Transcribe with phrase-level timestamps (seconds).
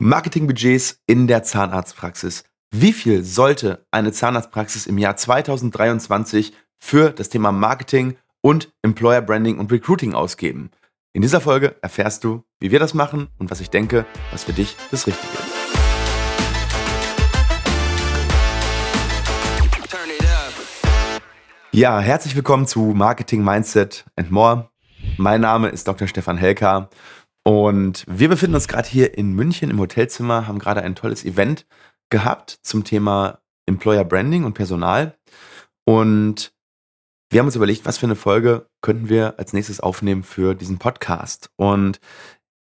[0.00, 2.44] Marketingbudgets in der Zahnarztpraxis.
[2.70, 9.58] Wie viel sollte eine Zahnarztpraxis im Jahr 2023 für das Thema Marketing und Employer Branding
[9.58, 10.70] und Recruiting ausgeben?
[11.14, 14.52] In dieser Folge erfährst du, wie wir das machen und was ich denke, was für
[14.52, 15.48] dich das Richtige ist.
[21.72, 24.70] Ja, herzlich willkommen zu Marketing Mindset and More.
[25.16, 26.06] Mein Name ist Dr.
[26.06, 26.88] Stefan Helker
[27.44, 31.66] und wir befinden uns gerade hier in München im Hotelzimmer, haben gerade ein tolles Event
[32.10, 35.16] gehabt zum Thema Employer Branding und Personal.
[35.84, 36.52] Und
[37.30, 40.78] wir haben uns überlegt, was für eine Folge könnten wir als nächstes aufnehmen für diesen
[40.78, 41.50] Podcast.
[41.56, 42.00] Und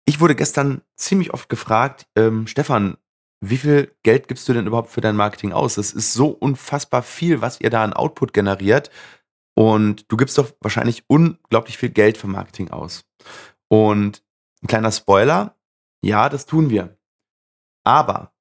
[0.07, 2.97] ich wurde gestern ziemlich oft gefragt, ähm, Stefan,
[3.43, 5.77] wie viel Geld gibst du denn überhaupt für dein Marketing aus?
[5.77, 8.91] Es ist so unfassbar viel, was ihr da an Output generiert.
[9.55, 13.05] Und du gibst doch wahrscheinlich unglaublich viel Geld für Marketing aus.
[13.69, 14.23] Und
[14.63, 15.57] ein kleiner Spoiler,
[16.03, 16.97] ja, das tun wir.
[17.85, 18.33] Aber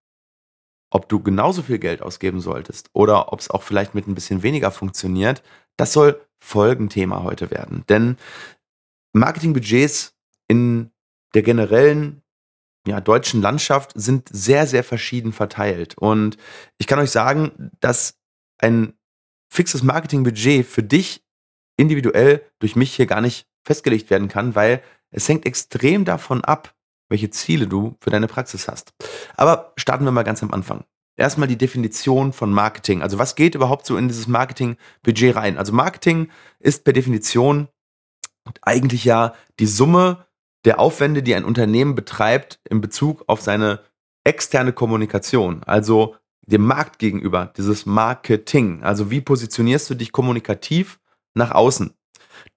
[0.92, 4.44] ob du genauso viel Geld ausgeben solltest oder ob es auch vielleicht mit ein bisschen
[4.44, 5.44] weniger funktioniert,
[5.78, 7.84] das soll Folgenthema heute werden.
[7.90, 8.18] Denn
[9.14, 10.16] Marketingbudgets
[10.48, 10.92] in
[11.34, 12.22] der generellen
[12.88, 15.98] ja, deutschen Landschaft sind sehr, sehr verschieden verteilt.
[15.98, 16.38] Und
[16.78, 18.20] ich kann euch sagen, dass
[18.60, 18.94] ein
[19.50, 21.24] fixes Marketingbudget für dich
[21.78, 24.82] individuell durch mich hier gar nicht festgelegt werden kann, weil
[25.16, 26.76] es hängt extrem davon ab,
[27.10, 28.94] welche Ziele du für deine Praxis hast.
[29.38, 30.84] Aber starten wir mal ganz am Anfang.
[31.18, 33.02] Erstmal die Definition von Marketing.
[33.02, 35.58] Also was geht überhaupt so in dieses Marketingbudget rein?
[35.58, 37.70] Also Marketing ist per Definition
[38.62, 40.26] eigentlich ja die Summe
[40.66, 43.80] der Aufwände, die ein Unternehmen betreibt in Bezug auf seine
[44.26, 45.64] externe Kommunikation.
[45.64, 48.84] Also dem Markt gegenüber, dieses Marketing.
[48.84, 51.00] Also wie positionierst du dich kommunikativ
[51.34, 51.94] nach außen?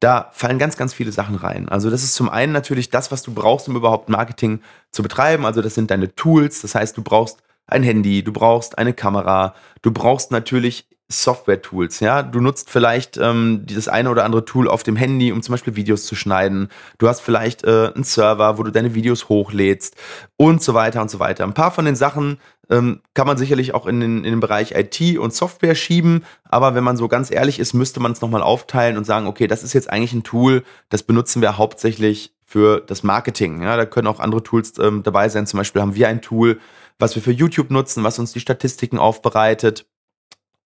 [0.01, 1.69] Da fallen ganz, ganz viele Sachen rein.
[1.69, 4.61] Also das ist zum einen natürlich das, was du brauchst, um überhaupt Marketing
[4.93, 5.45] zu betreiben.
[5.45, 6.63] Also das sind deine Tools.
[6.63, 12.23] Das heißt, du brauchst ein Handy, du brauchst eine Kamera, du brauchst natürlich Software-Tools, ja.
[12.23, 15.75] Du nutzt vielleicht ähm, dieses eine oder andere Tool auf dem Handy, um zum Beispiel
[15.75, 16.69] Videos zu schneiden.
[16.99, 19.97] Du hast vielleicht äh, einen Server, wo du deine Videos hochlädst
[20.37, 21.45] und so weiter und so weiter.
[21.45, 22.39] Ein paar von den Sachen
[22.69, 26.75] ähm, kann man sicherlich auch in den, in den Bereich IT und Software schieben, aber
[26.75, 29.63] wenn man so ganz ehrlich ist, müsste man es nochmal aufteilen und sagen, okay, das
[29.63, 33.63] ist jetzt eigentlich ein Tool, das benutzen wir hauptsächlich für das Marketing.
[33.63, 35.47] Ja, da können auch andere Tools ähm, dabei sein.
[35.47, 36.61] Zum Beispiel haben wir ein Tool,
[36.99, 39.87] was wir für YouTube nutzen, was uns die Statistiken aufbereitet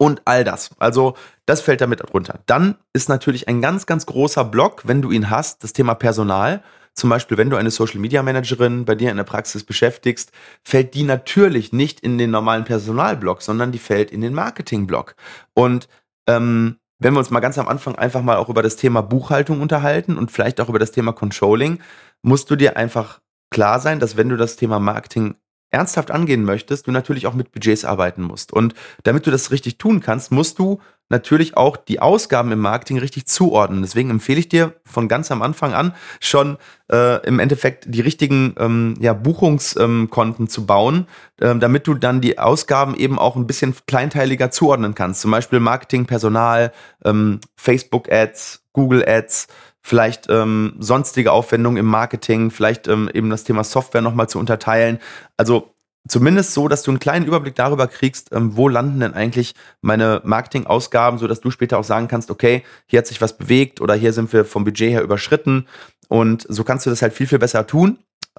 [0.02, 0.70] und all das.
[0.80, 1.14] Also
[1.46, 2.40] das fällt damit runter.
[2.46, 6.64] Dann ist natürlich ein ganz, ganz großer Block, wenn du ihn hast, das Thema Personal.
[6.92, 10.32] Zum Beispiel, wenn du eine Social Media Managerin bei dir in der Praxis beschäftigst,
[10.64, 15.14] fällt die natürlich nicht in den normalen Personalblock, sondern die fällt in den Marketingblock.
[15.54, 15.88] Und
[16.26, 19.60] ähm, wenn wir uns mal ganz am Anfang einfach mal auch über das Thema Buchhaltung
[19.60, 21.78] unterhalten und vielleicht auch über das Thema Controlling,
[22.22, 23.20] musst du dir einfach
[23.52, 25.36] klar sein, dass wenn du das Thema Marketing
[25.72, 28.52] ernsthaft angehen möchtest, du natürlich auch mit Budgets arbeiten musst.
[28.52, 30.80] Und damit du das richtig tun kannst, musst du
[31.12, 33.82] natürlich auch die Ausgaben im Marketing richtig zuordnen.
[33.82, 36.56] Deswegen empfehle ich dir von ganz am Anfang an schon
[36.90, 41.06] äh, im Endeffekt die richtigen ähm, ja, Buchungskonten ähm, zu bauen,
[41.40, 45.20] äh, damit du dann die Ausgaben eben auch ein bisschen kleinteiliger zuordnen kannst.
[45.20, 46.72] Zum Beispiel Marketing, Personal,
[47.04, 49.48] ähm, Facebook-Ads, Google-Ads,
[49.82, 54.98] vielleicht ähm, sonstige Aufwendungen im Marketing, vielleicht ähm, eben das Thema Software nochmal zu unterteilen.
[55.36, 55.74] Also
[56.08, 60.20] zumindest so, dass du einen kleinen Überblick darüber kriegst, ähm, wo landen denn eigentlich meine
[60.24, 64.12] Marketingausgaben, sodass du später auch sagen kannst, okay, hier hat sich was bewegt oder hier
[64.12, 65.66] sind wir vom Budget her überschritten.
[66.08, 67.98] Und so kannst du das halt viel, viel besser tun.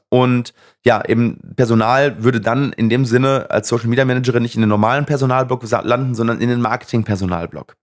[0.10, 0.54] Und
[0.86, 4.70] ja, eben Personal würde dann in dem Sinne als Social Media Managerin nicht in den
[4.70, 7.76] normalen Personalblock landen, sondern in den Marketing-Personalblock.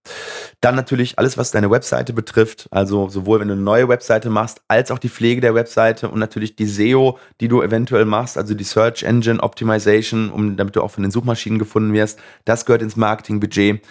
[0.60, 4.60] Dann natürlich alles, was deine Webseite betrifft, also sowohl wenn du eine neue Webseite machst,
[4.68, 8.54] als auch die Pflege der Webseite und natürlich die SEO, die du eventuell machst, also
[8.54, 12.20] die Search Engine Optimization, um, damit du auch von den Suchmaschinen gefunden wirst.
[12.44, 13.82] Das gehört ins Marketingbudget.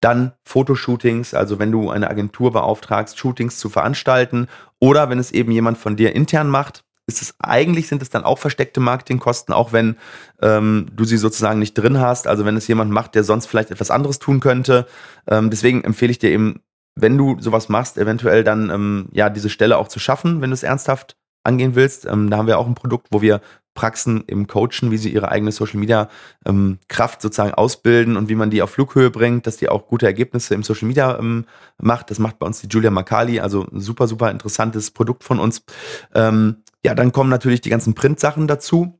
[0.00, 4.46] Dann Fotoshootings, also wenn du eine Agentur beauftragst, Shootings zu veranstalten
[4.78, 8.22] oder wenn es eben jemand von dir intern macht, ist es eigentlich sind es dann
[8.22, 9.96] auch versteckte Marketingkosten, auch wenn
[10.40, 12.28] ähm, du sie sozusagen nicht drin hast.
[12.28, 14.86] Also wenn es jemand macht, der sonst vielleicht etwas anderes tun könnte.
[15.26, 16.60] Ähm, deswegen empfehle ich dir eben,
[16.94, 20.54] wenn du sowas machst, eventuell dann ähm, ja diese Stelle auch zu schaffen, wenn du
[20.54, 22.04] es ernsthaft angehen willst.
[22.04, 23.40] Ähm, da haben wir auch ein Produkt, wo wir
[23.78, 26.08] Praxen im Coachen, wie sie ihre eigene Social Media
[26.44, 30.04] ähm, Kraft sozusagen ausbilden und wie man die auf Flughöhe bringt, dass die auch gute
[30.04, 31.46] Ergebnisse im Social Media ähm,
[31.80, 32.10] macht.
[32.10, 35.62] Das macht bei uns die Julia Makali, also ein super, super interessantes Produkt von uns.
[36.12, 38.98] Ähm, ja, dann kommen natürlich die ganzen Print-Sachen dazu.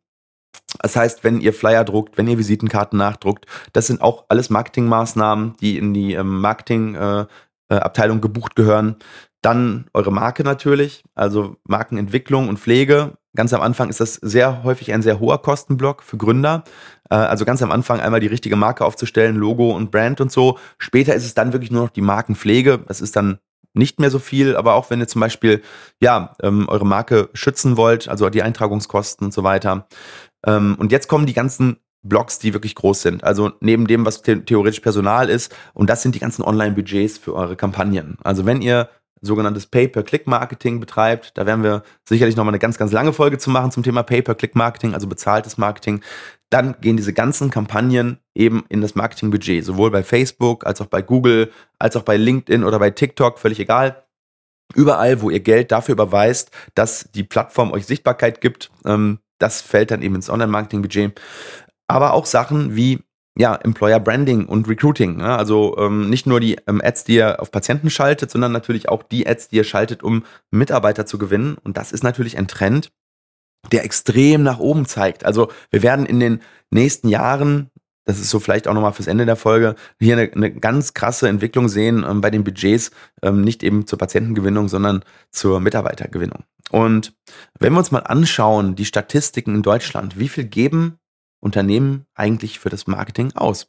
[0.83, 5.57] Das heißt, wenn ihr Flyer druckt, wenn ihr Visitenkarten nachdruckt, das sind auch alles Marketingmaßnahmen,
[5.63, 7.29] die in die ähm, Marketingabteilung
[7.71, 8.97] äh, äh, gebucht gehören.
[9.41, 13.17] Dann eure Marke natürlich, also Markenentwicklung und Pflege.
[13.35, 16.65] Ganz am Anfang ist das sehr häufig ein sehr hoher Kostenblock für Gründer.
[17.09, 20.59] Äh, also ganz am Anfang einmal die richtige Marke aufzustellen, Logo und Brand und so.
[20.77, 22.81] Später ist es dann wirklich nur noch die Markenpflege.
[22.87, 23.39] Das ist dann
[23.75, 25.63] nicht mehr so viel, aber auch wenn ihr zum Beispiel
[26.01, 29.87] ja ähm, eure Marke schützen wollt, also die Eintragungskosten und so weiter.
[30.47, 33.25] Ähm, und jetzt kommen die ganzen Blogs, die wirklich groß sind.
[33.25, 37.35] Also neben dem, was the theoretisch Personal ist, und das sind die ganzen Online-Budgets für
[37.35, 38.17] eure Kampagnen.
[38.23, 38.89] Also wenn ihr
[39.21, 41.33] sogenanntes Pay-per-Click-Marketing betreibt.
[41.37, 44.95] Da werden wir sicherlich nochmal eine ganz, ganz lange Folge zu machen zum Thema Pay-per-Click-Marketing,
[44.95, 46.03] also bezahltes Marketing.
[46.51, 51.03] Dann gehen diese ganzen Kampagnen eben in das Marketingbudget, sowohl bei Facebook als auch bei
[51.03, 54.05] Google, als auch bei LinkedIn oder bei TikTok, völlig egal.
[54.75, 59.91] Überall, wo ihr Geld dafür überweist, dass die Plattform euch Sichtbarkeit gibt, ähm, das fällt
[59.91, 61.21] dann eben ins Online-Marketing-Budget.
[61.87, 63.01] Aber auch Sachen wie
[63.39, 65.21] ja, Employer Branding und Recruiting.
[65.21, 68.89] Ja, also ähm, nicht nur die ähm, Ads, die ihr auf Patienten schaltet, sondern natürlich
[68.89, 71.57] auch die Ads, die ihr schaltet, um Mitarbeiter zu gewinnen.
[71.63, 72.91] Und das ist natürlich ein Trend,
[73.71, 75.25] der extrem nach oben zeigt.
[75.25, 76.41] Also wir werden in den
[76.71, 77.71] nächsten Jahren,
[78.05, 81.29] das ist so vielleicht auch nochmal fürs Ende der Folge, hier eine, eine ganz krasse
[81.29, 82.91] Entwicklung sehen ähm, bei den Budgets,
[83.23, 86.43] ähm, nicht eben zur Patientengewinnung, sondern zur Mitarbeitergewinnung.
[86.73, 87.15] Und
[87.61, 90.99] wenn wir uns mal anschauen, die Statistiken in Deutschland, wie viel geben
[91.41, 93.69] Unternehmen eigentlich für das Marketing aus?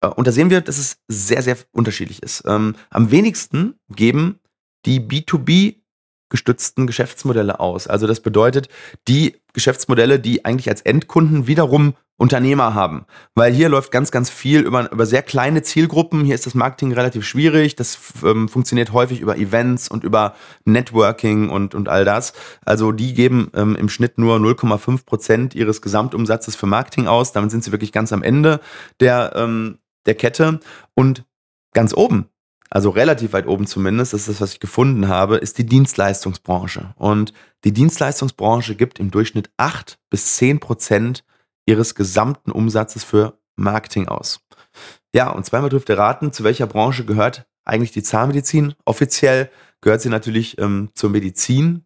[0.00, 2.42] Äh, und da sehen wir, dass es sehr, sehr unterschiedlich ist.
[2.46, 4.40] Ähm, am wenigsten geben
[4.86, 5.76] die B2B
[6.28, 7.86] gestützten Geschäftsmodelle aus.
[7.86, 8.68] Also das bedeutet,
[9.06, 13.06] die Geschäftsmodelle, die eigentlich als Endkunden wiederum Unternehmer haben.
[13.34, 16.24] Weil hier läuft ganz, ganz viel über, über sehr kleine Zielgruppen.
[16.24, 17.74] Hier ist das Marketing relativ schwierig.
[17.74, 20.34] Das ähm, funktioniert häufig über Events und über
[20.64, 22.32] Networking und, und all das.
[22.64, 27.32] Also die geben ähm, im Schnitt nur 0,5 Prozent ihres Gesamtumsatzes für Marketing aus.
[27.32, 28.60] Damit sind sie wirklich ganz am Ende
[29.00, 30.60] der, ähm, der Kette.
[30.94, 31.24] Und
[31.72, 32.28] ganz oben
[32.74, 36.92] also relativ weit oben zumindest, das ist das, was ich gefunden habe, ist die Dienstleistungsbranche.
[36.96, 37.32] Und
[37.62, 41.24] die Dienstleistungsbranche gibt im Durchschnitt 8 bis 10 Prozent
[41.66, 44.40] ihres gesamten Umsatzes für Marketing aus.
[45.14, 48.74] Ja, und zweimal dürft ihr raten, zu welcher Branche gehört eigentlich die Zahnmedizin?
[48.84, 49.50] Offiziell
[49.80, 51.84] gehört sie natürlich ähm, zur Medizin,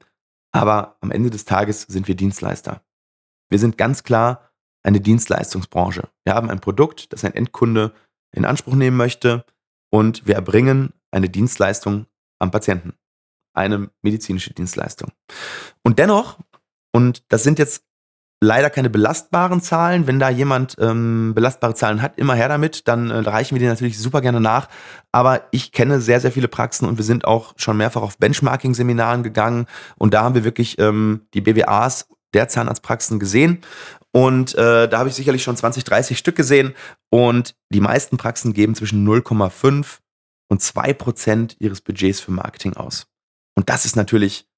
[0.53, 2.83] aber am Ende des Tages sind wir Dienstleister.
[3.51, 4.51] Wir sind ganz klar
[4.83, 6.09] eine Dienstleistungsbranche.
[6.25, 7.93] Wir haben ein Produkt, das ein Endkunde
[8.33, 9.45] in Anspruch nehmen möchte
[9.91, 12.07] und wir erbringen eine Dienstleistung
[12.39, 12.95] am Patienten.
[13.55, 15.11] Eine medizinische Dienstleistung.
[15.83, 16.39] Und dennoch,
[16.93, 17.85] und das sind jetzt
[18.41, 20.07] leider keine belastbaren Zahlen.
[20.07, 23.67] Wenn da jemand ähm, belastbare Zahlen hat, immer her damit, dann äh, reichen wir die
[23.67, 24.69] natürlich super gerne nach.
[25.13, 29.23] Aber ich kenne sehr, sehr viele Praxen und wir sind auch schon mehrfach auf Benchmarking-Seminaren
[29.23, 33.63] gegangen und da haben wir wirklich ähm, die BWAs der Zahnarztpraxen gesehen
[34.13, 36.75] und äh, da habe ich sicherlich schon 20, 30 Stück gesehen.
[37.11, 39.99] Und die meisten Praxen geben zwischen 0,5
[40.49, 43.07] und 2 Prozent ihres Budgets für Marketing aus.
[43.55, 44.49] Und das ist natürlich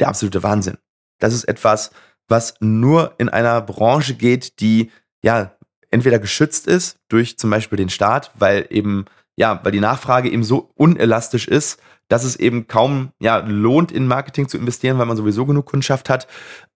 [0.00, 0.78] der absolute Wahnsinn.
[1.18, 1.90] Das ist etwas,
[2.28, 4.90] was nur in einer Branche geht, die
[5.22, 5.52] ja
[5.90, 9.06] entweder geschützt ist durch zum Beispiel den Staat, weil eben
[9.36, 11.78] ja, weil die Nachfrage eben so unelastisch ist,
[12.08, 16.08] dass es eben kaum ja lohnt, in Marketing zu investieren, weil man sowieso genug Kundschaft
[16.08, 16.26] hat.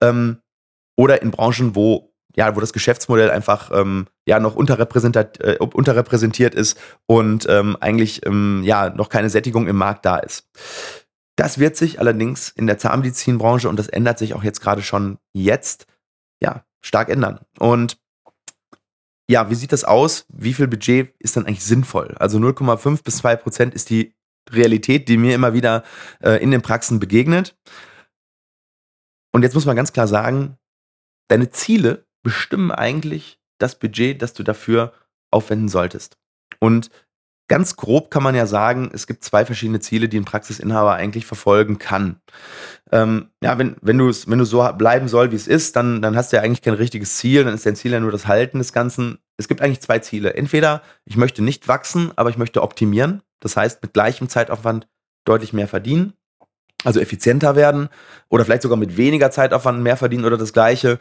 [0.03, 0.39] Ähm,
[0.97, 6.55] oder in Branchen, wo ja, wo das Geschäftsmodell einfach ähm, ja noch unterrepräsentiert, äh, unterrepräsentiert
[6.55, 10.49] ist und ähm, eigentlich ähm, ja noch keine Sättigung im Markt da ist.
[11.41, 15.17] Das wird sich allerdings in der Zahnmedizinbranche und das ändert sich auch jetzt gerade schon
[15.33, 15.87] jetzt
[16.43, 17.41] ja stark ändern.
[17.59, 17.99] Und
[19.27, 20.27] ja, wie sieht das aus?
[20.29, 22.15] Wie viel Budget ist dann eigentlich sinnvoll?
[22.19, 24.15] Also 0,5 bis 2 Prozent ist die
[24.51, 25.83] Realität, die mir immer wieder
[26.23, 27.57] äh, in den Praxen begegnet.
[29.33, 30.59] Und jetzt muss man ganz klar sagen,
[31.29, 34.93] deine Ziele bestimmen eigentlich das Budget, das du dafür
[35.31, 36.19] aufwenden solltest.
[36.59, 36.91] Und
[37.51, 41.27] ganz grob kann man ja sagen, es gibt zwei verschiedene Ziele, die ein Praxisinhaber eigentlich
[41.27, 42.21] verfolgen kann.
[42.93, 46.17] Ähm, ja, wenn, wenn, du wenn du so bleiben soll, wie es ist, dann, dann
[46.17, 48.59] hast du ja eigentlich kein richtiges Ziel, dann ist dein Ziel ja nur das Halten
[48.59, 49.19] des Ganzen.
[49.37, 50.35] Es gibt eigentlich zwei Ziele.
[50.35, 53.23] Entweder ich möchte nicht wachsen, aber ich möchte optimieren.
[53.41, 54.87] Das heißt, mit gleichem Zeitaufwand
[55.25, 56.15] deutlich mehr verdienen
[56.85, 57.89] also effizienter werden
[58.31, 60.99] oder vielleicht sogar mit weniger Zeitaufwand mehr verdienen oder das gleiche.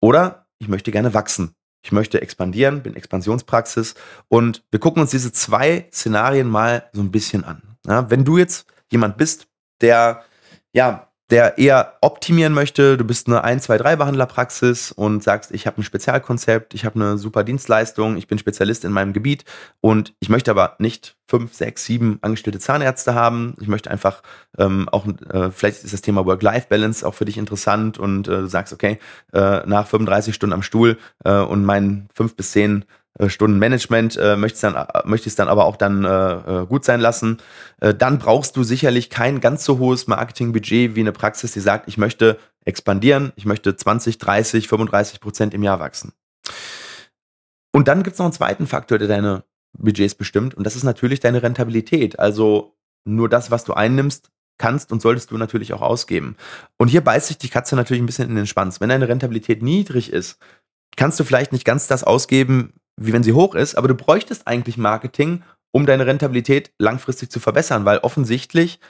[0.00, 1.54] Oder ich möchte gerne wachsen.
[1.82, 3.94] Ich möchte expandieren, bin Expansionspraxis
[4.28, 7.62] und wir gucken uns diese zwei Szenarien mal so ein bisschen an.
[7.86, 9.46] Ja, wenn du jetzt jemand bist,
[9.80, 10.24] der
[10.72, 15.66] ja der eher optimieren möchte, du bist eine 1, 2, 3 Behandlerpraxis und sagst, ich
[15.66, 19.44] habe ein Spezialkonzept, ich habe eine super Dienstleistung, ich bin Spezialist in meinem Gebiet
[19.80, 23.56] und ich möchte aber nicht 5, 6, 7 angestellte Zahnärzte haben.
[23.60, 24.22] Ich möchte einfach
[24.56, 28.46] ähm, auch, äh, vielleicht ist das Thema Work-Life-Balance auch für dich interessant und äh, du
[28.46, 28.98] sagst, okay,
[29.32, 32.84] äh, nach 35 Stunden am Stuhl äh, und meinen 5 bis 10
[33.18, 36.84] äh, Stunden Management, äh, möchtest dann, äh, möchtest dann aber auch dann äh, äh, gut
[36.84, 37.38] sein lassen,
[37.80, 41.88] äh, dann brauchst du sicherlich kein ganz so hohes Marketingbudget wie eine Praxis, die sagt,
[41.88, 46.12] ich möchte expandieren, ich möchte 20, 30, 35 Prozent im Jahr wachsen.
[47.72, 49.44] Und dann gibt es noch einen zweiten Faktor, der deine
[49.78, 52.18] Budgets bestimmt, und das ist natürlich deine Rentabilität.
[52.18, 56.36] Also nur das, was du einnimmst, kannst und solltest du natürlich auch ausgeben.
[56.78, 58.80] Und hier beißt sich die Katze natürlich ein bisschen in den Schwanz.
[58.80, 60.38] Wenn deine Rentabilität niedrig ist,
[60.96, 64.46] kannst du vielleicht nicht ganz das ausgeben, wie wenn sie hoch ist, aber du bräuchtest
[64.46, 68.80] eigentlich Marketing, um deine Rentabilität langfristig zu verbessern, weil offensichtlich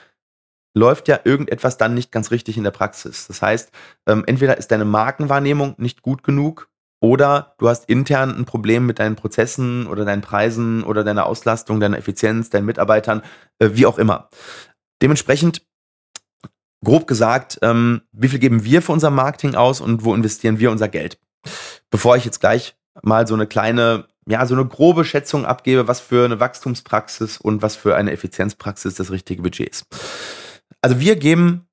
[0.73, 3.27] läuft ja irgendetwas dann nicht ganz richtig in der Praxis.
[3.27, 3.71] Das heißt,
[4.07, 6.69] ähm, entweder ist deine Markenwahrnehmung nicht gut genug
[7.01, 11.79] oder du hast intern ein Problem mit deinen Prozessen oder deinen Preisen oder deiner Auslastung,
[11.79, 13.21] deiner Effizienz, deinen Mitarbeitern,
[13.59, 14.29] äh, wie auch immer.
[15.01, 15.61] Dementsprechend,
[16.83, 20.71] grob gesagt, ähm, wie viel geben wir für unser Marketing aus und wo investieren wir
[20.71, 21.19] unser Geld?
[21.89, 25.99] Bevor ich jetzt gleich mal so eine kleine, ja, so eine grobe Schätzung abgebe, was
[25.99, 29.85] für eine Wachstumspraxis und was für eine Effizienzpraxis das richtige Budget ist.
[30.81, 31.67] Also wir geben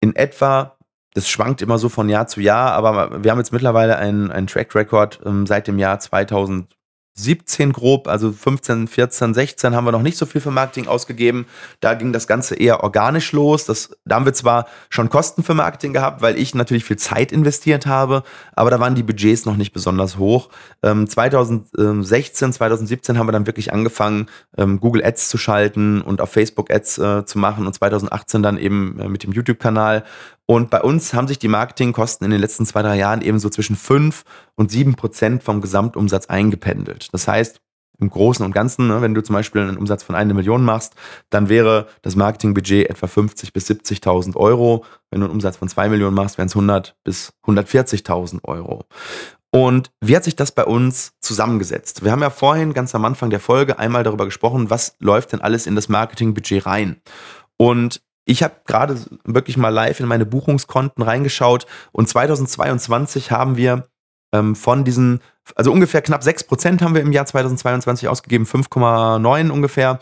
[0.00, 0.76] in etwa,
[1.14, 4.46] das schwankt immer so von Jahr zu Jahr, aber wir haben jetzt mittlerweile einen, einen
[4.46, 6.77] Track Record ähm, seit dem Jahr 2000
[7.18, 11.46] 17 grob, also 15, 14, 16 haben wir noch nicht so viel für Marketing ausgegeben.
[11.80, 13.64] Da ging das Ganze eher organisch los.
[13.64, 17.32] Das, da haben wir zwar schon Kosten für Marketing gehabt, weil ich natürlich viel Zeit
[17.32, 18.22] investiert habe,
[18.54, 20.48] aber da waren die Budgets noch nicht besonders hoch.
[20.82, 26.30] Ähm, 2016, 2017 haben wir dann wirklich angefangen, ähm, Google Ads zu schalten und auf
[26.30, 30.04] Facebook Ads äh, zu machen und 2018 dann eben äh, mit dem YouTube-Kanal.
[30.50, 33.50] Und bei uns haben sich die Marketingkosten in den letzten zwei, drei Jahren eben so
[33.50, 37.07] zwischen fünf und sieben Prozent vom Gesamtumsatz eingependelt.
[37.12, 37.60] Das heißt,
[38.00, 40.94] im Großen und Ganzen, ne, wenn du zum Beispiel einen Umsatz von einer Million machst,
[41.30, 44.84] dann wäre das Marketingbudget etwa 50 bis 70.000 Euro.
[45.10, 48.84] Wenn du einen Umsatz von zwei Millionen machst, wären es 100 bis 140.000 Euro.
[49.50, 52.04] Und wie hat sich das bei uns zusammengesetzt?
[52.04, 55.40] Wir haben ja vorhin ganz am Anfang der Folge einmal darüber gesprochen, was läuft denn
[55.40, 57.00] alles in das Marketingbudget rein.
[57.56, 63.88] Und ich habe gerade wirklich mal live in meine Buchungskonten reingeschaut und 2022 haben wir
[64.34, 65.20] ähm, von diesen,
[65.54, 69.98] also ungefähr knapp 6% haben wir im Jahr 2022 ausgegeben, 5,9 ungefähr.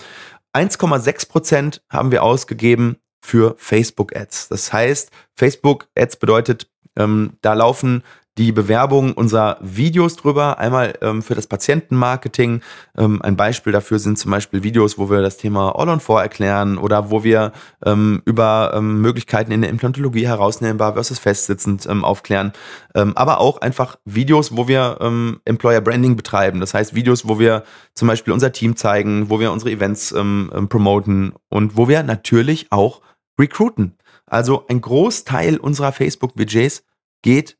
[0.55, 4.49] 1,6% haben wir ausgegeben für Facebook Ads.
[4.49, 8.03] Das heißt, Facebook Ads bedeutet, ähm, da laufen
[8.39, 10.59] die Bewerbung unserer Videos drüber.
[10.59, 12.61] Einmal ähm, für das Patientenmarketing.
[12.97, 17.11] Ähm, ein Beispiel dafür sind zum Beispiel Videos, wo wir das Thema All-on-4 erklären oder
[17.11, 17.53] wo wir
[17.85, 22.53] ähm, über ähm, Möglichkeiten in der Implantologie herausnehmbar versus festsitzend ähm, aufklären.
[22.95, 26.61] Ähm, aber auch einfach Videos, wo wir ähm, Employer Branding betreiben.
[26.61, 27.65] Das heißt Videos, wo wir
[27.95, 32.03] zum Beispiel unser Team zeigen, wo wir unsere Events ähm, ähm, promoten und wo wir
[32.03, 33.01] natürlich auch
[33.39, 33.97] recruiten.
[34.27, 36.85] Also ein Großteil unserer Facebook-Budgets
[37.23, 37.57] geht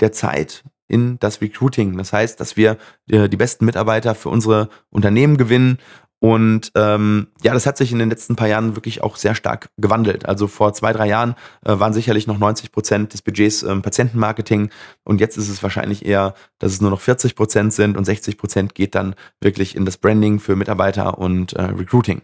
[0.00, 1.96] der Zeit in das Recruiting.
[1.96, 2.76] Das heißt, dass wir
[3.08, 5.78] äh, die besten Mitarbeiter für unsere Unternehmen gewinnen.
[6.22, 9.70] Und ähm, ja, das hat sich in den letzten paar Jahren wirklich auch sehr stark
[9.78, 10.26] gewandelt.
[10.26, 14.68] Also vor zwei, drei Jahren äh, waren sicherlich noch 90 Prozent des Budgets ähm, Patientenmarketing
[15.02, 18.36] und jetzt ist es wahrscheinlich eher, dass es nur noch 40 Prozent sind und 60
[18.36, 22.20] Prozent geht dann wirklich in das Branding für Mitarbeiter und äh, Recruiting.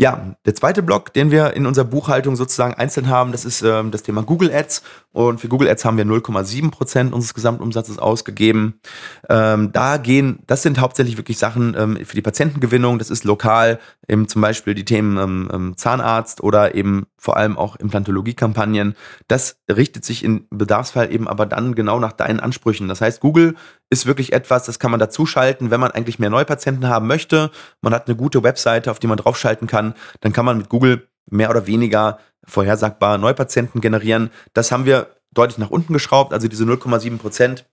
[0.00, 3.90] Ja, der zweite Block, den wir in unserer Buchhaltung sozusagen einzeln haben, das ist ähm,
[3.90, 4.84] das Thema Google Ads.
[5.12, 8.80] Und für Google Ads haben wir 0,7 Prozent unseres Gesamtumsatzes ausgegeben.
[9.28, 13.00] Ähm, da gehen, das sind hauptsächlich wirklich Sachen ähm, für die Patientengewinnung.
[13.00, 17.58] Das ist lokal, eben zum Beispiel die Themen ähm, ähm, Zahnarzt oder eben vor allem
[17.58, 18.94] auch Implantologie-Kampagnen.
[19.26, 22.88] Das richtet sich im Bedarfsfall eben aber dann genau nach deinen Ansprüchen.
[22.88, 23.56] Das heißt, Google
[23.90, 27.50] ist wirklich etwas, das kann man dazuschalten, wenn man eigentlich mehr Neupatienten haben möchte.
[27.82, 29.94] Man hat eine gute Webseite, auf die man draufschalten kann.
[30.20, 34.30] Dann kann man mit Google mehr oder weniger vorhersagbar Neupatienten generieren.
[34.54, 37.66] Das haben wir deutlich nach unten geschraubt, also diese 0,7 Prozent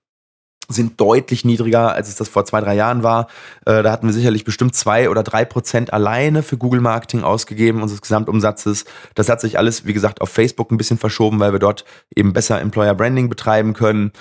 [0.68, 3.28] sind deutlich niedriger, als es das vor zwei, drei Jahren war.
[3.66, 7.82] Äh, da hatten wir sicherlich bestimmt zwei oder drei Prozent alleine für Google Marketing ausgegeben,
[7.82, 8.86] unseres Gesamtumsatzes.
[9.14, 12.34] Das hat sich alles, wie gesagt, auf Facebook ein bisschen verschoben, weil wir dort eben
[12.34, 14.12] besser Employer Branding betreiben können.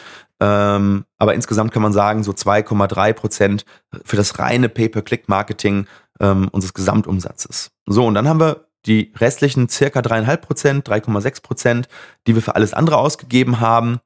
[0.41, 3.65] Ähm, aber insgesamt kann man sagen, so 2,3 Prozent
[4.05, 5.87] für das reine Pay-per-Click-Marketing
[6.21, 7.71] ähm, unseres Gesamtumsatzes.
[7.87, 11.89] So, und dann haben wir die restlichen circa dreieinhalb Prozent, 3,6 Prozent,
[12.27, 14.01] die wir für alles andere ausgegeben haben.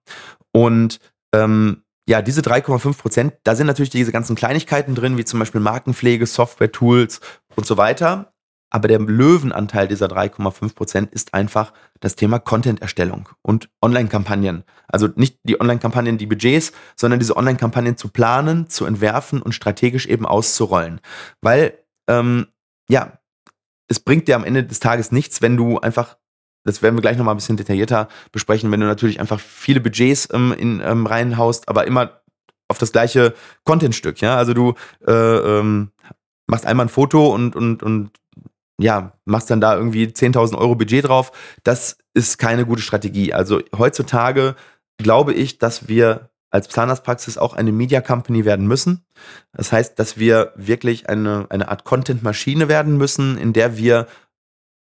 [0.52, 1.00] Und
[1.32, 5.60] ähm, ja, diese 3,5 Prozent, da sind natürlich diese ganzen Kleinigkeiten drin, wie zum Beispiel
[5.60, 7.20] Markenpflege, Software-Tools
[7.54, 8.32] und so weiter.
[8.70, 14.64] Aber der Löwenanteil dieser 3,5 Prozent ist einfach das Thema Content-Erstellung und Online-Kampagnen.
[14.86, 20.06] Also nicht die Online-Kampagnen, die Budgets, sondern diese Online-Kampagnen zu planen, zu entwerfen und strategisch
[20.06, 21.00] eben auszurollen.
[21.42, 22.46] Weil, ähm,
[22.88, 23.18] ja,
[23.88, 26.17] es bringt dir am Ende des Tages nichts, wenn du einfach,
[26.68, 30.28] das werden wir gleich nochmal ein bisschen detaillierter besprechen, wenn du natürlich einfach viele Budgets
[30.32, 32.20] ähm, in, ähm, reinhaust, aber immer
[32.68, 33.34] auf das gleiche
[33.64, 34.36] Contentstück, ja.
[34.36, 34.74] Also du
[35.06, 35.90] äh, ähm,
[36.46, 38.10] machst einmal ein Foto und, und, und
[38.78, 41.32] ja, machst dann da irgendwie 10.000 Euro Budget drauf.
[41.64, 43.32] Das ist keine gute Strategie.
[43.32, 44.54] Also heutzutage
[44.98, 49.04] glaube ich, dass wir als Zahnarztpraxis auch eine Media Company werden müssen.
[49.52, 54.06] Das heißt, dass wir wirklich eine, eine Art Content-Maschine werden müssen, in der wir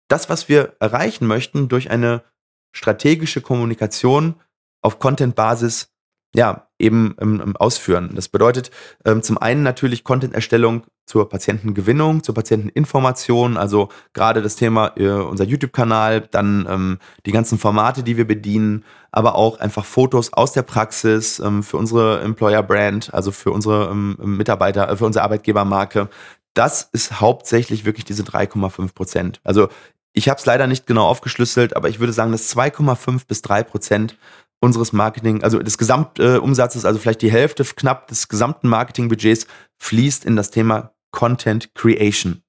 [0.07, 2.23] das, was wir erreichen möchten, durch eine
[2.71, 4.35] strategische Kommunikation
[4.81, 5.89] auf Content-Basis
[6.35, 8.11] ja, eben ähm, ausführen.
[8.13, 8.69] Das bedeutet
[9.05, 15.45] ähm, zum einen natürlich Content-Erstellung zur Patientengewinnung, zur Patienteninformation, also gerade das Thema äh, unser
[15.45, 20.63] YouTube-Kanal, dann ähm, die ganzen Formate, die wir bedienen, aber auch einfach Fotos aus der
[20.63, 26.09] Praxis ähm, für unsere Employer-Brand, also für unsere ähm, Mitarbeiter, äh, für unsere Arbeitgebermarke.
[26.53, 29.41] Das ist hauptsächlich wirklich diese 3,5 Prozent.
[29.43, 29.69] Also
[30.15, 33.63] ich habe es leider nicht genau aufgeschlüsselt, aber ich würde sagen, dass 2,5 bis 3
[33.63, 34.17] Prozent
[34.61, 39.45] unseres Marketing, also des Gesamtumsatzes, also vielleicht die Hälfte knapp des gesamten Marketingbudgets
[39.77, 42.41] fließt in das Thema Content Creation.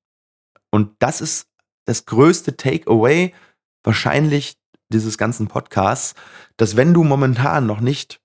[0.71, 1.49] Und das ist
[1.87, 3.35] das größte Takeaway
[3.83, 4.57] wahrscheinlich
[4.89, 6.15] dieses ganzen Podcasts,
[6.57, 8.21] dass wenn du momentan noch nicht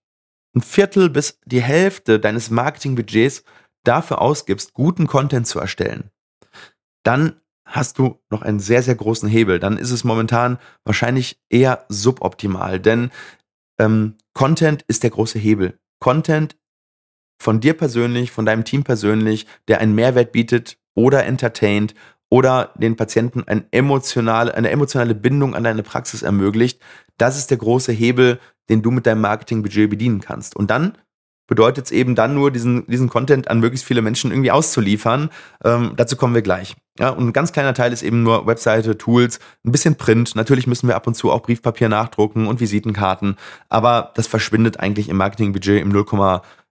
[0.55, 3.43] ein Viertel bis die Hälfte deines Marketingbudgets
[3.83, 6.11] dafür ausgibst, guten Content zu erstellen,
[7.03, 9.59] dann hast du noch einen sehr, sehr großen Hebel.
[9.59, 13.11] Dann ist es momentan wahrscheinlich eher suboptimal, denn
[13.79, 15.79] ähm, Content ist der große Hebel.
[15.99, 16.57] Content
[17.41, 21.95] von dir persönlich, von deinem Team persönlich, der einen Mehrwert bietet oder entertaint
[22.29, 26.79] oder den Patienten ein emotionale, eine emotionale Bindung an deine Praxis ermöglicht.
[27.17, 30.55] Das ist der große Hebel, den du mit deinem Marketingbudget bedienen kannst.
[30.55, 30.97] Und dann
[31.51, 35.29] bedeutet es eben dann nur, diesen, diesen Content an möglichst viele Menschen irgendwie auszuliefern.
[35.65, 36.77] Ähm, dazu kommen wir gleich.
[36.97, 40.33] Ja, und ein ganz kleiner Teil ist eben nur Webseite, Tools, ein bisschen Print.
[40.33, 43.35] Natürlich müssen wir ab und zu auch Briefpapier nachdrucken und Visitenkarten,
[43.67, 46.05] aber das verschwindet eigentlich im Marketingbudget im 0,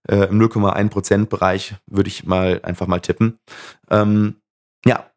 [0.08, 3.38] äh, im 0,1% Bereich, würde ich mal einfach mal tippen.
[3.90, 4.36] Ähm,
[4.86, 5.10] ja,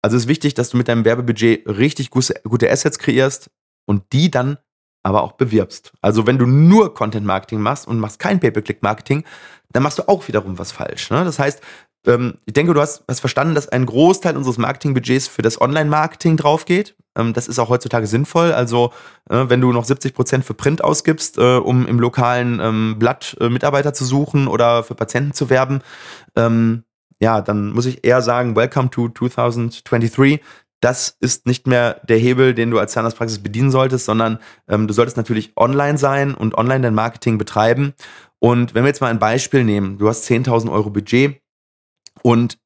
[0.00, 3.50] also es ist wichtig, dass du mit deinem Werbebudget richtig gute Assets kreierst
[3.84, 4.56] und die dann
[5.02, 5.92] aber auch bewirbst.
[6.00, 9.24] Also wenn du nur Content Marketing machst und machst kein Pay-per-Click-Marketing,
[9.72, 11.10] dann machst du auch wiederum was falsch.
[11.10, 11.24] Ne?
[11.24, 11.62] Das heißt,
[12.06, 16.36] ähm, ich denke, du hast, hast verstanden, dass ein Großteil unseres Marketingbudgets für das Online-Marketing
[16.36, 16.96] draufgeht.
[17.16, 18.52] Ähm, das ist auch heutzutage sinnvoll.
[18.52, 18.92] Also
[19.30, 23.36] äh, wenn du noch 70 Prozent für Print ausgibst, äh, um im lokalen ähm, Blatt
[23.40, 25.80] äh, Mitarbeiter zu suchen oder für Patienten zu werben,
[26.36, 26.84] ähm,
[27.20, 30.40] ja, dann muss ich eher sagen, welcome to 2023
[30.82, 34.92] das ist nicht mehr der Hebel, den du als Zahnarztpraxis bedienen solltest, sondern ähm, du
[34.92, 37.94] solltest natürlich online sein und online dein Marketing betreiben.
[38.40, 41.40] Und wenn wir jetzt mal ein Beispiel nehmen, du hast 10.000 Euro Budget
[42.22, 42.58] und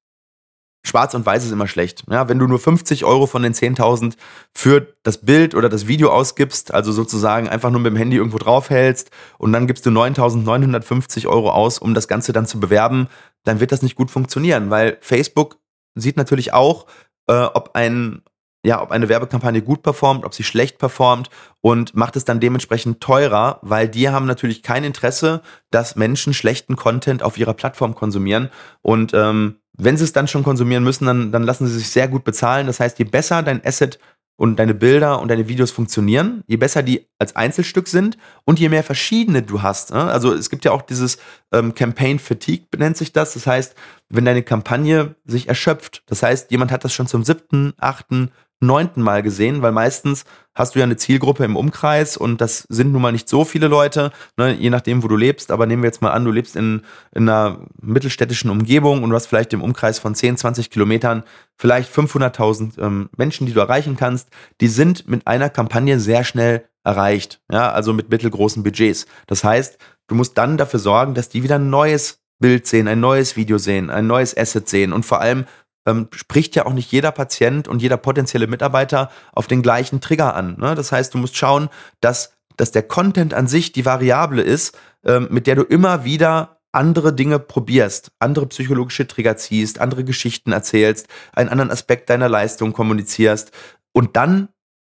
[0.82, 2.04] Schwarz und Weiß ist immer schlecht.
[2.08, 4.14] Ja, wenn du nur 50 Euro von den 10.000
[4.54, 8.38] für das Bild oder das Video ausgibst, also sozusagen einfach nur mit dem Handy irgendwo
[8.38, 13.08] draufhältst und dann gibst du 9.950 Euro aus, um das Ganze dann zu bewerben,
[13.42, 15.58] dann wird das nicht gut funktionieren, weil Facebook
[15.96, 16.86] sieht natürlich auch,
[17.28, 18.22] äh, ob ein
[18.66, 23.00] ja, ob eine Werbekampagne gut performt, ob sie schlecht performt und macht es dann dementsprechend
[23.00, 28.50] teurer, weil die haben natürlich kein Interesse, dass Menschen schlechten Content auf ihrer Plattform konsumieren.
[28.82, 32.08] Und ähm, wenn sie es dann schon konsumieren müssen, dann, dann lassen sie sich sehr
[32.08, 32.66] gut bezahlen.
[32.66, 34.00] Das heißt, je besser dein Asset
[34.36, 38.68] und deine Bilder und deine Videos funktionieren, je besser die als Einzelstück sind und je
[38.68, 39.92] mehr verschiedene du hast.
[39.92, 40.04] Ne?
[40.04, 41.18] Also es gibt ja auch dieses
[41.52, 43.32] ähm, Campaign Fatigue, nennt sich das.
[43.32, 43.74] Das heißt,
[44.10, 48.30] wenn deine Kampagne sich erschöpft, das heißt, jemand hat das schon zum siebten, achten,
[48.66, 50.24] neunten Mal gesehen, weil meistens
[50.54, 53.68] hast du ja eine Zielgruppe im Umkreis und das sind nun mal nicht so viele
[53.68, 55.50] Leute, ne, je nachdem, wo du lebst.
[55.50, 56.82] Aber nehmen wir jetzt mal an, du lebst in,
[57.14, 61.24] in einer mittelstädtischen Umgebung und du hast vielleicht im Umkreis von 10, 20 Kilometern
[61.56, 64.28] vielleicht 500.000 ähm, Menschen, die du erreichen kannst.
[64.60, 69.06] Die sind mit einer Kampagne sehr schnell erreicht, ja, also mit mittelgroßen Budgets.
[69.26, 69.76] Das heißt,
[70.06, 73.58] du musst dann dafür sorgen, dass die wieder ein neues Bild sehen, ein neues Video
[73.58, 75.46] sehen, ein neues Asset sehen und vor allem
[75.86, 80.34] ähm, spricht ja auch nicht jeder Patient und jeder potenzielle Mitarbeiter auf den gleichen Trigger
[80.34, 80.56] an.
[80.58, 80.74] Ne?
[80.74, 81.68] Das heißt, du musst schauen,
[82.00, 86.60] dass, dass der Content an sich die Variable ist, ähm, mit der du immer wieder
[86.72, 92.74] andere Dinge probierst, andere psychologische Trigger ziehst, andere Geschichten erzählst, einen anderen Aspekt deiner Leistung
[92.74, 93.50] kommunizierst
[93.92, 94.48] und dann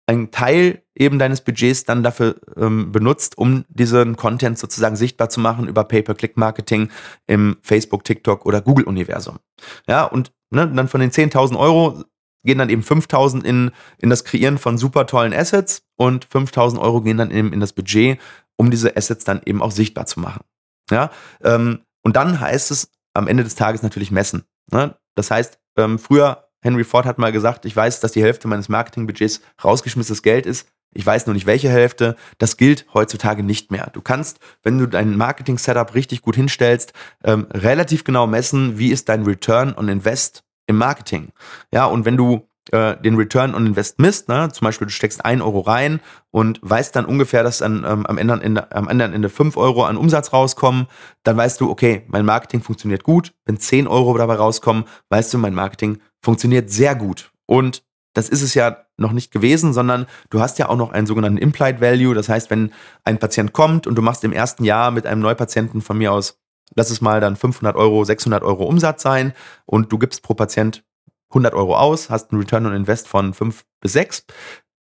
[0.06, 5.40] einen Teil eben deines Budgets dann dafür ähm, benutzt, um diesen Content sozusagen sichtbar zu
[5.40, 6.90] machen über Pay-per-Click-Marketing
[7.26, 9.38] im Facebook, TikTok oder Google-Universum.
[9.88, 12.04] Ja, und ne, dann von den 10.000 Euro
[12.44, 17.00] gehen dann eben 5.000 in, in das Kreieren von super tollen Assets und 5.000 Euro
[17.00, 18.18] gehen dann eben in das Budget,
[18.56, 20.44] um diese Assets dann eben auch sichtbar zu machen.
[20.90, 21.10] Ja,
[21.42, 24.44] ähm, und dann heißt es am Ende des Tages natürlich messen.
[24.70, 24.94] Ne?
[25.14, 28.70] Das heißt, ähm, früher Henry Ford hat mal gesagt, ich weiß, dass die Hälfte meines
[28.70, 30.66] Marketingbudgets rausgeschmissenes Geld ist.
[30.94, 32.16] Ich weiß nur nicht, welche Hälfte.
[32.38, 33.90] Das gilt heutzutage nicht mehr.
[33.92, 39.08] Du kannst, wenn du dein Marketing-Setup richtig gut hinstellst, ähm, relativ genau messen, wie ist
[39.08, 41.32] dein Return on Invest im Marketing.
[41.70, 44.48] Ja, und wenn du äh, den Return on Invest misst, ne?
[44.50, 46.00] zum Beispiel du steckst 1 Euro rein
[46.30, 49.98] und weißt dann ungefähr, dass dann ähm, am, Ende, am anderen Ende 5 Euro an
[49.98, 50.86] Umsatz rauskommen,
[51.24, 53.34] dann weißt du, okay, mein Marketing funktioniert gut.
[53.44, 57.30] Wenn 10 Euro dabei rauskommen, weißt du, mein Marketing funktioniert sehr gut.
[57.46, 57.84] Und
[58.14, 61.38] das ist es ja noch nicht gewesen, sondern du hast ja auch noch einen sogenannten
[61.38, 62.14] Implied Value.
[62.14, 62.72] Das heißt, wenn
[63.04, 66.40] ein Patient kommt und du machst im ersten Jahr mit einem Neupatienten von mir aus,
[66.74, 69.32] lass es mal dann 500 Euro, 600 Euro Umsatz sein
[69.66, 70.84] und du gibst pro Patient
[71.30, 74.24] 100 Euro aus, hast einen Return on Invest von 5 bis 6,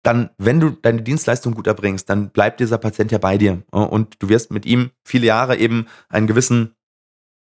[0.04, 4.22] dann, wenn du deine Dienstleistung gut erbringst, dann bleibt dieser Patient ja bei dir und
[4.22, 6.74] du wirst mit ihm viele Jahre eben einen gewissen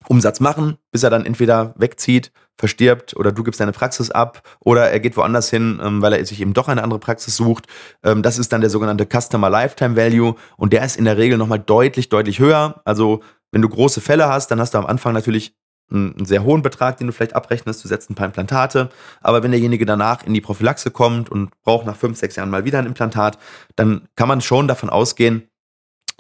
[0.08, 4.92] Umsatz machen, bis er dann entweder wegzieht, verstirbt oder du gibst deine Praxis ab oder
[4.92, 7.66] er geht woanders hin, ähm, weil er sich eben doch eine andere Praxis sucht.
[8.04, 11.38] Ähm, das ist dann der sogenannte Customer Lifetime Value und der ist in der Regel
[11.38, 12.82] nochmal deutlich, deutlich höher.
[12.86, 13.22] Also
[13.52, 15.56] wenn du große Fälle hast, dann hast du am Anfang natürlich
[15.92, 19.52] einen sehr hohen Betrag, den du vielleicht abrechnest, du setzt ein paar Implantate, aber wenn
[19.52, 22.86] derjenige danach in die Prophylaxe kommt und braucht nach fünf, sechs Jahren mal wieder ein
[22.86, 23.38] Implantat,
[23.76, 25.50] dann kann man schon davon ausgehen,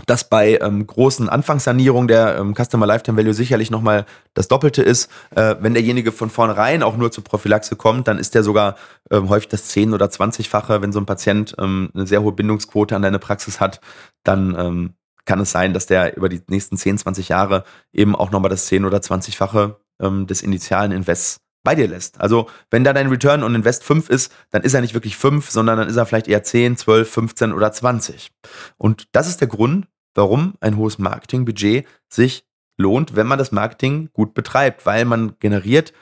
[0.05, 5.09] dass bei ähm, großen Anfangssanierungen der ähm, Customer Lifetime Value sicherlich nochmal das Doppelte ist.
[5.35, 8.75] Äh, wenn derjenige von vornherein auch nur zur Prophylaxe kommt, dann ist der sogar
[9.09, 10.81] ähm, häufig das 10- oder 20-fache.
[10.81, 13.81] Wenn so ein Patient ähm, eine sehr hohe Bindungsquote an deine Praxis hat,
[14.23, 14.93] dann ähm,
[15.25, 18.69] kann es sein, dass der über die nächsten 10, 20 Jahre eben auch nochmal das
[18.71, 22.19] 10- oder 20-fache ähm, des initialen Invests bei dir lässt.
[22.19, 25.49] Also wenn da dein Return on Invest 5 ist, dann ist er nicht wirklich 5,
[25.49, 28.31] sondern dann ist er vielleicht eher 10, 12, 15 oder 20.
[28.77, 32.45] Und das ist der Grund, warum ein hohes Marketingbudget sich
[32.77, 35.93] lohnt, wenn man das Marketing gut betreibt, weil man generiert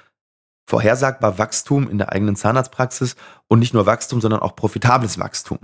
[0.65, 3.15] vorhersagbar Wachstum in der eigenen Zahnarztpraxis
[3.47, 5.59] und nicht nur Wachstum, sondern auch profitables Wachstum.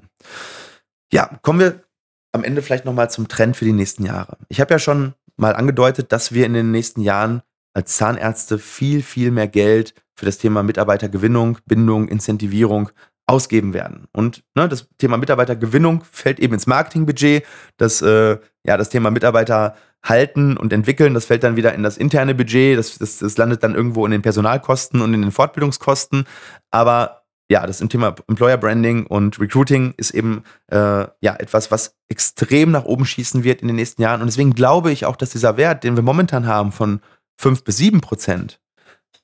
[1.14, 1.84] Ja, kommen wir
[2.32, 4.38] am Ende vielleicht nochmal zum Trend für die nächsten Jahre.
[4.50, 7.44] Ich habe ja schon mal angedeutet, dass wir in den nächsten Jahren
[7.76, 12.90] als Zahnärzte viel, viel mehr Geld für das Thema Mitarbeitergewinnung, Bindung, Incentivierung
[13.28, 14.06] ausgeben werden.
[14.14, 17.44] Und ne, das Thema Mitarbeitergewinnung fällt eben ins Marketingbudget.
[17.78, 21.98] Das, äh, ja, das Thema Mitarbeiter halten und entwickeln, das fällt dann wieder in das
[21.98, 22.78] interne Budget.
[22.78, 26.26] Das, das, das landet dann irgendwo in den Personalkosten und in den Fortbildungskosten.
[26.70, 30.78] Aber ja, das im Thema Employer Branding und Recruiting ist eben äh,
[31.22, 34.22] ja etwas, was extrem nach oben schießen wird in den nächsten Jahren.
[34.22, 37.02] Und deswegen glaube ich auch, dass dieser Wert, den wir momentan haben von
[37.38, 38.62] 5 bis 7 Prozent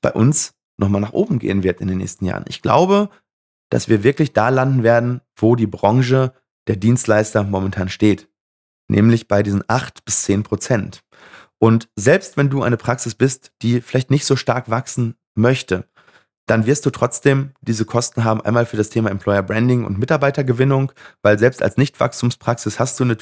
[0.02, 2.45] bei uns nochmal nach oben gehen wird in den nächsten Jahren.
[2.47, 3.10] Ich glaube,
[3.69, 6.34] dass wir wirklich da landen werden, wo die Branche
[6.67, 8.28] der Dienstleister momentan steht.
[8.88, 11.04] Nämlich bei diesen 8 bis 10 Prozent.
[11.60, 15.88] Und selbst wenn du eine Praxis bist, die vielleicht nicht so stark wachsen möchte,
[16.47, 20.91] dann wirst du trotzdem diese Kosten haben, einmal für das Thema Employer Branding und Mitarbeitergewinnung,
[21.21, 23.17] weil selbst als Nichtwachstumspraxis hast du eine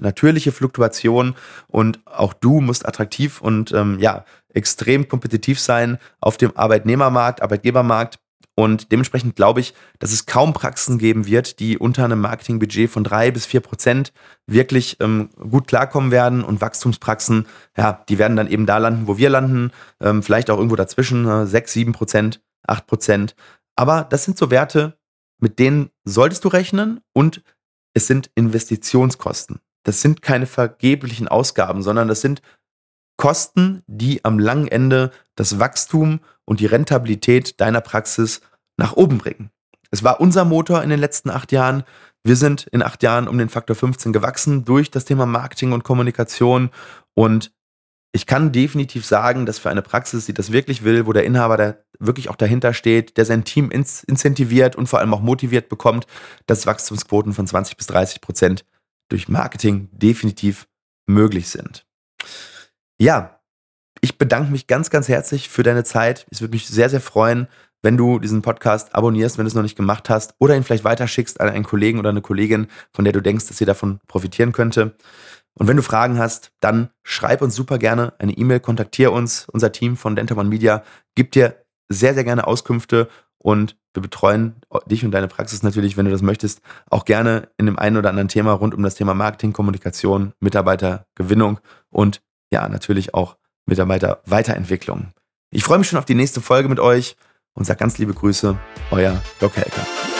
[0.00, 1.34] natürliche Fluktuation
[1.66, 8.18] und auch du musst attraktiv und ähm, ja, extrem kompetitiv sein auf dem Arbeitnehmermarkt, Arbeitgebermarkt.
[8.56, 13.04] Und dementsprechend glaube ich, dass es kaum Praxen geben wird, die unter einem Marketingbudget von
[13.04, 14.12] drei bis vier Prozent
[14.46, 16.44] wirklich ähm, gut klarkommen werden.
[16.44, 19.70] Und Wachstumspraxen, ja, die werden dann eben da landen, wo wir landen.
[20.00, 22.42] Ähm, vielleicht auch irgendwo dazwischen, äh, sechs, sieben Prozent.
[22.66, 23.34] 8 Prozent.
[23.76, 24.98] Aber das sind so Werte,
[25.38, 27.42] mit denen solltest du rechnen und
[27.94, 29.60] es sind Investitionskosten.
[29.84, 32.42] Das sind keine vergeblichen Ausgaben, sondern das sind
[33.16, 38.40] Kosten, die am langen Ende das Wachstum und die Rentabilität deiner Praxis
[38.76, 39.50] nach oben bringen.
[39.90, 41.84] Es war unser Motor in den letzten acht Jahren.
[42.22, 45.84] Wir sind in acht Jahren um den Faktor 15 gewachsen durch das Thema Marketing und
[45.84, 46.70] Kommunikation
[47.14, 47.52] und
[48.12, 51.56] ich kann definitiv sagen, dass für eine Praxis, die das wirklich will, wo der Inhaber
[51.56, 56.06] da wirklich auch dahinter steht, der sein Team incentiviert und vor allem auch motiviert bekommt,
[56.46, 58.64] dass Wachstumsquoten von 20 bis 30 Prozent
[59.08, 60.66] durch Marketing definitiv
[61.06, 61.86] möglich sind.
[62.98, 63.40] Ja,
[64.00, 66.26] ich bedanke mich ganz, ganz herzlich für deine Zeit.
[66.30, 67.48] Es würde mich sehr, sehr freuen,
[67.82, 70.84] wenn du diesen Podcast abonnierst, wenn du es noch nicht gemacht hast, oder ihn vielleicht
[70.84, 74.52] weiterschickst an einen Kollegen oder eine Kollegin, von der du denkst, dass sie davon profitieren
[74.52, 74.96] könnte.
[75.54, 79.46] Und wenn du Fragen hast, dann schreib uns super gerne eine E-Mail, kontaktiere uns.
[79.48, 80.82] Unser Team von Dentamon Media
[81.14, 83.08] gibt dir sehr, sehr gerne Auskünfte
[83.38, 87.66] und wir betreuen dich und deine Praxis natürlich, wenn du das möchtest, auch gerne in
[87.66, 91.58] dem einen oder anderen Thema rund um das Thema Marketing, Kommunikation, Mitarbeitergewinnung
[91.90, 93.36] und ja, natürlich auch
[93.66, 95.12] Mitarbeiterweiterentwicklung.
[95.50, 97.16] Ich freue mich schon auf die nächste Folge mit euch
[97.54, 98.56] und sage ganz liebe Grüße,
[98.92, 100.19] euer Doc Helker.